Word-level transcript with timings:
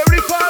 Everybody. 0.00 0.47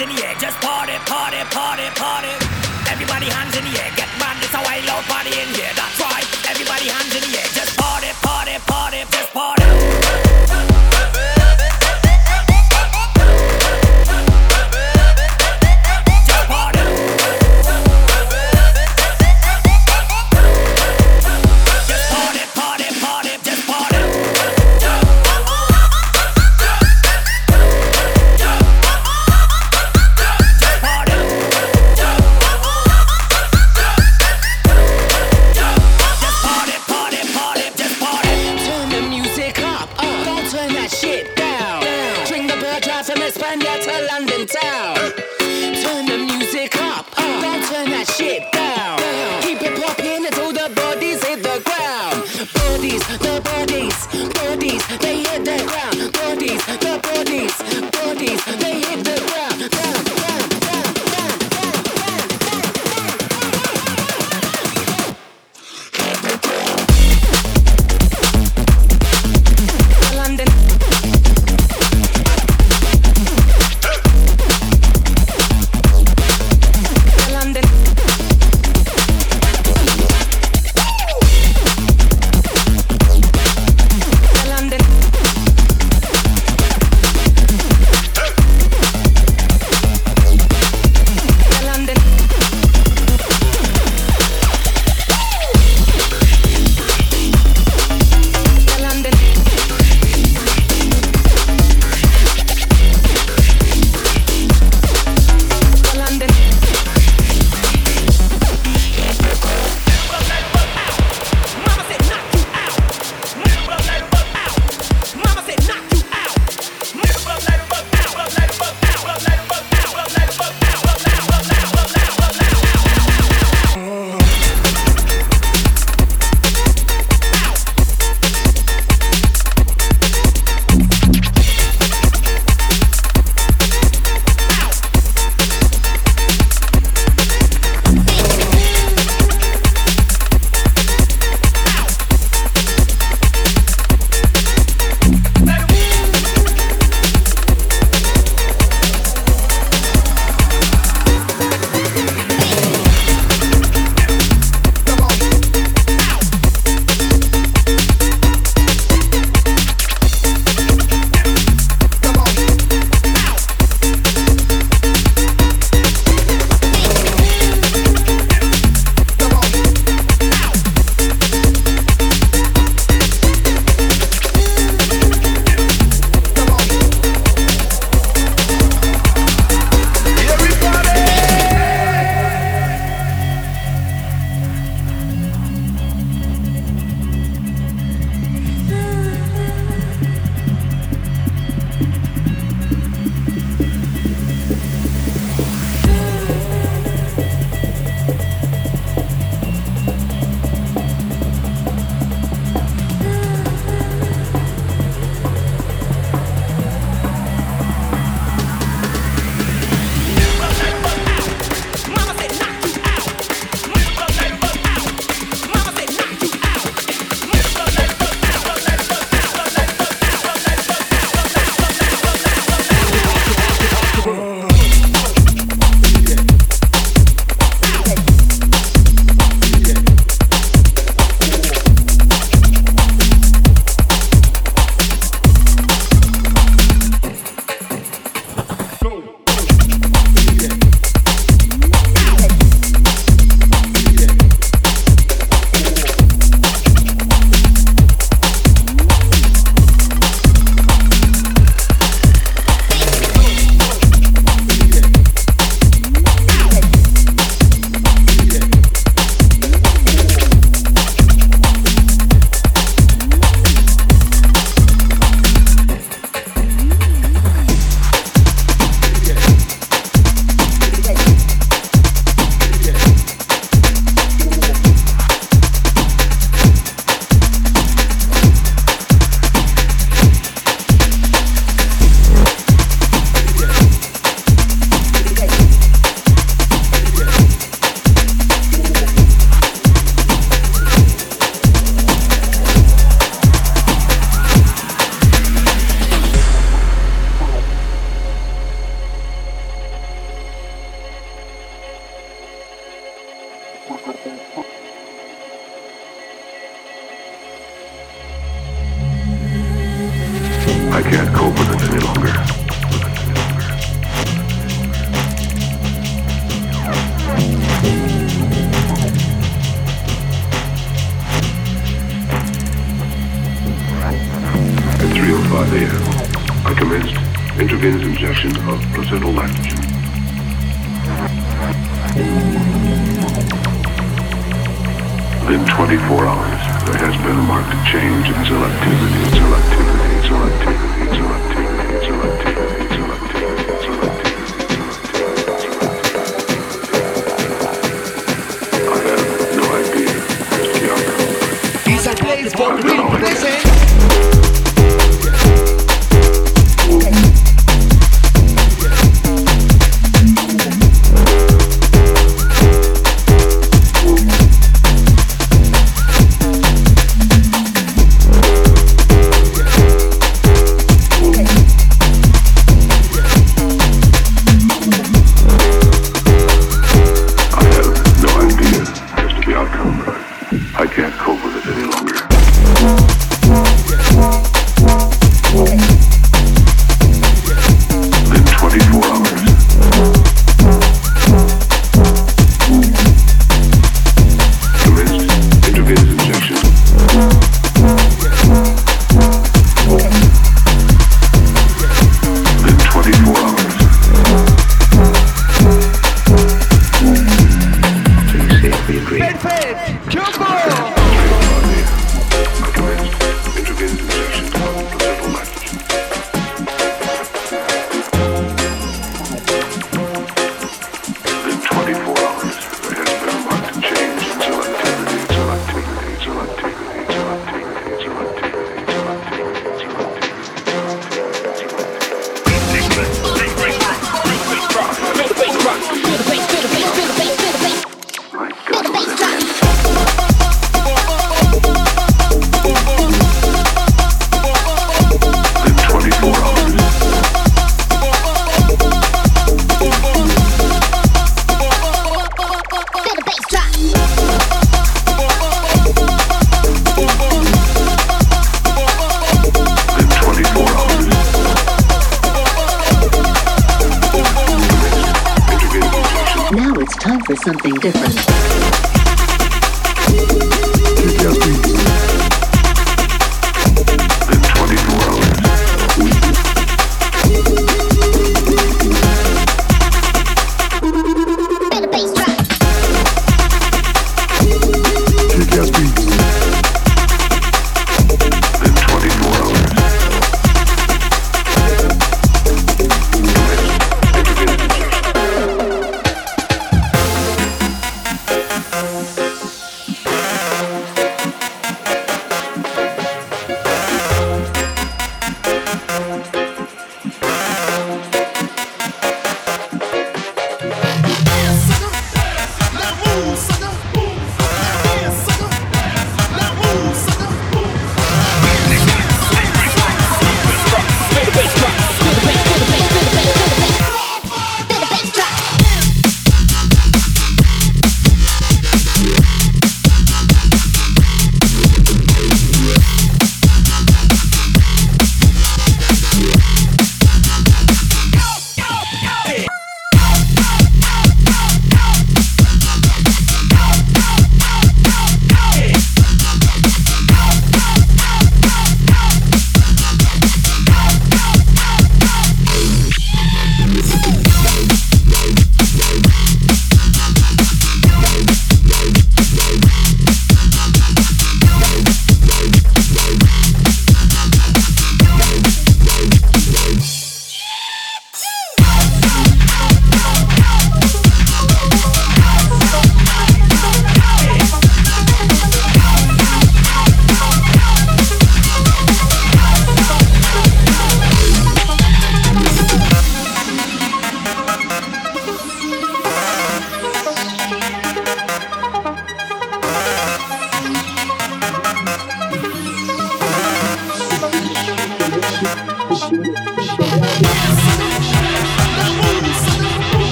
hands 0.00 0.10
in 0.10 0.16
the 0.16 0.26
air, 0.26 0.34
just 0.40 0.58
party, 0.60 0.92
party, 1.04 1.36
party, 1.50 1.84
party. 1.96 2.28
Everybody 2.90 3.26
hands 3.26 3.56
in 3.56 3.64
the 3.64 3.80
air, 3.80 3.90
get 3.96 4.08
mad, 4.18 4.36
it's 4.42 4.54
a 4.54 4.62
wild 4.62 5.04
party 5.04 5.30
in 5.30 5.48
here, 5.54 5.72
that's 5.76 6.00
right. 6.00 6.24
Everybody 6.48 6.88
hands 6.88 7.14
in 7.14 7.22
the 7.30 7.38
air, 7.38 7.48
just 7.52 7.76
party, 7.76 8.08
party, 8.22 8.56
party, 8.66 9.04
just 9.10 9.32
party. 9.32 9.59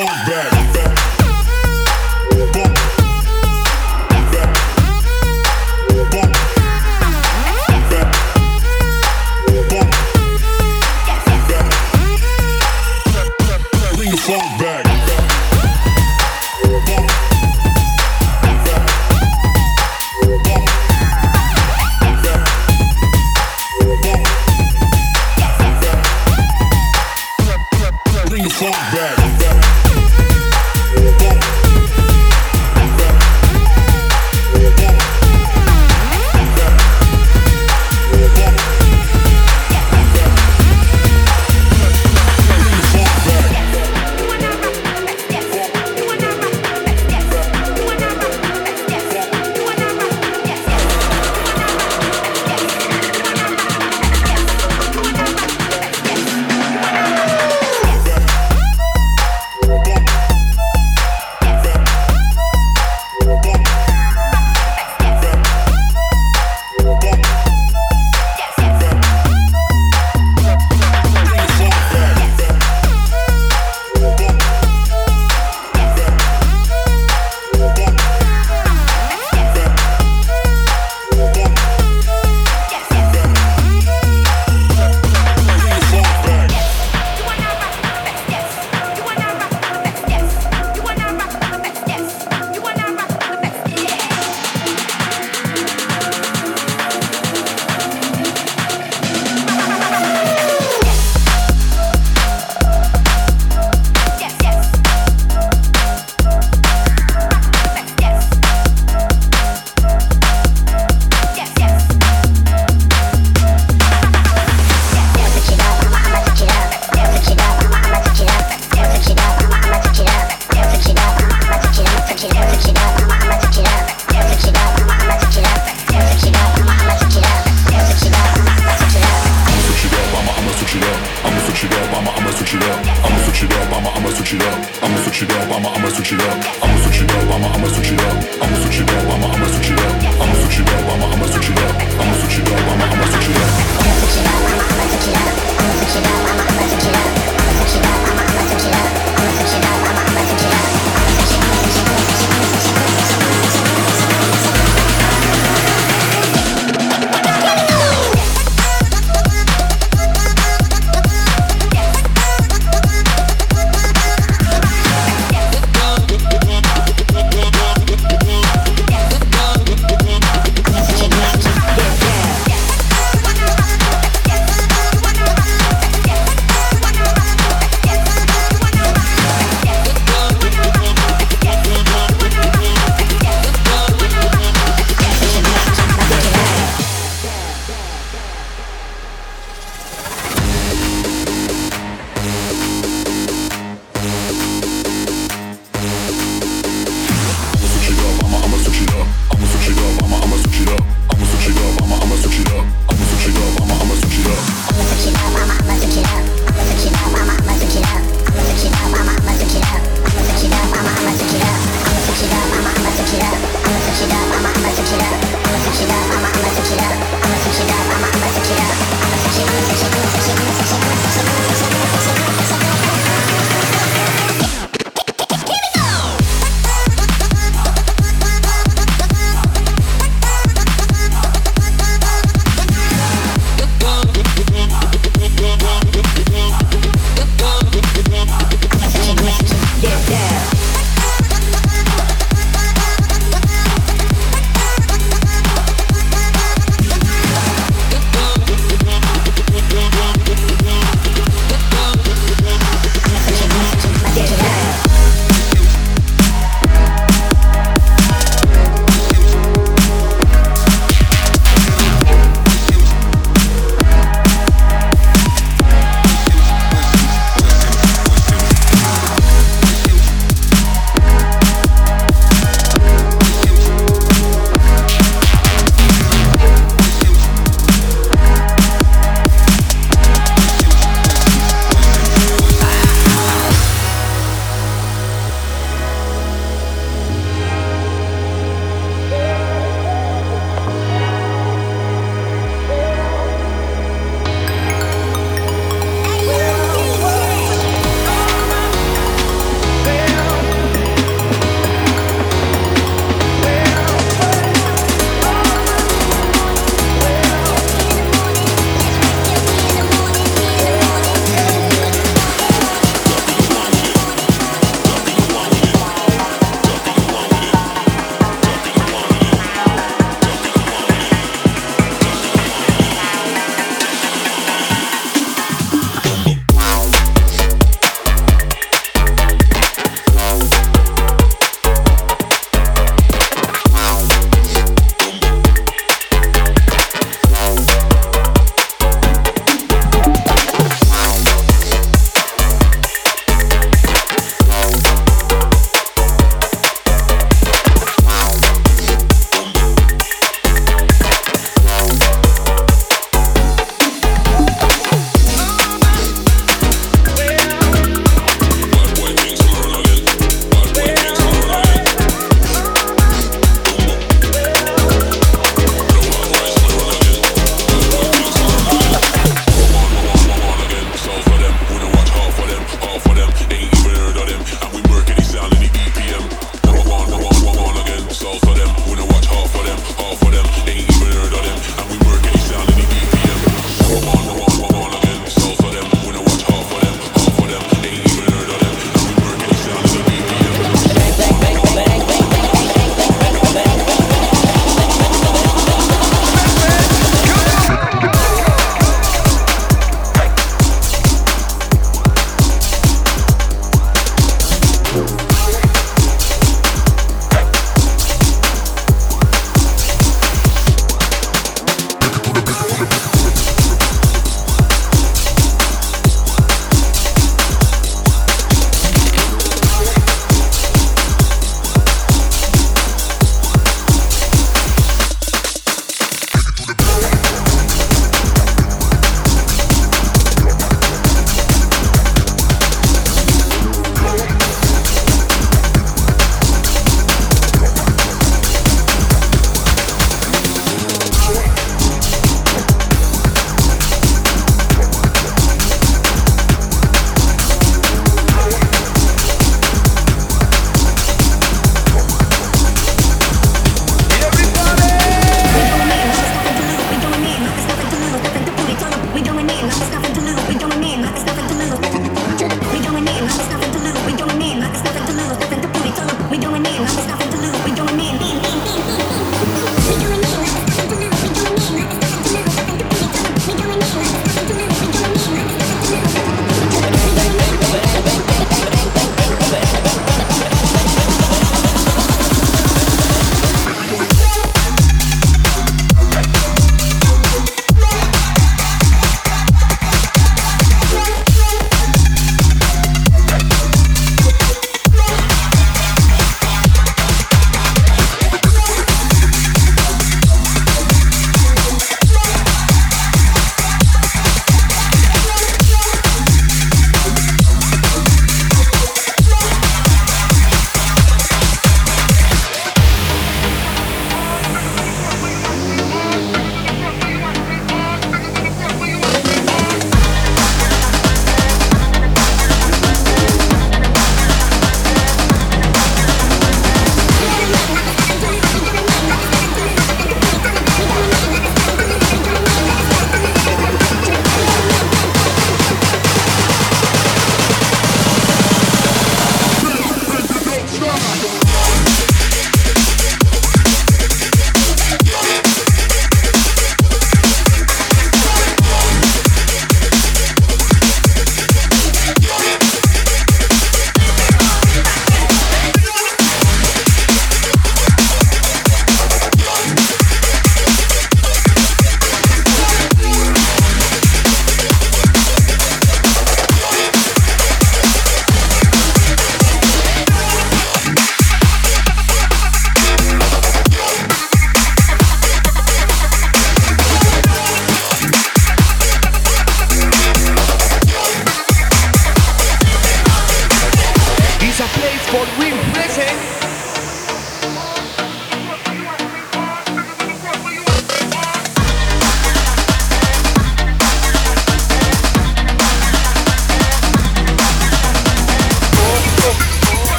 Call 0.00 0.08
it 0.08 0.29